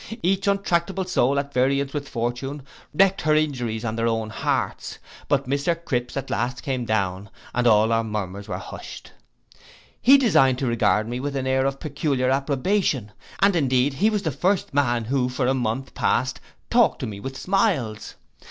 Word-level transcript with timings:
Each 0.23 0.47
untractable 0.47 1.05
soul 1.05 1.37
at 1.37 1.53
variance 1.53 1.93
with 1.93 2.09
fortune, 2.09 2.63
wreaked 2.91 3.21
her 3.21 3.35
injuries 3.35 3.85
on 3.85 3.95
their 3.97 4.07
own 4.07 4.31
hearts: 4.31 4.97
but 5.27 5.47
Mr 5.47 5.75
Cripse 5.75 6.17
at 6.17 6.31
last 6.31 6.63
came 6.63 6.85
down, 6.85 7.29
and 7.53 7.67
all 7.67 7.91
our 7.91 8.03
murmurs 8.03 8.47
were 8.47 8.57
hushed. 8.57 9.11
He 10.01 10.17
deigned 10.17 10.57
to 10.57 10.65
regard 10.65 11.07
me 11.07 11.19
with 11.19 11.35
an 11.35 11.45
air 11.45 11.67
of 11.67 11.79
peculiar 11.79 12.31
approbation, 12.31 13.11
and 13.41 13.55
indeed 13.55 13.93
he 13.93 14.09
was 14.09 14.23
the 14.23 14.31
first 14.31 14.73
man 14.73 15.03
who 15.05 15.29
for 15.29 15.45
a 15.45 15.53
month 15.53 15.93
past 15.93 16.39
talked 16.71 16.97
to 17.01 17.05
me 17.05 17.19
with 17.19 17.37
smiles. 17.37 18.15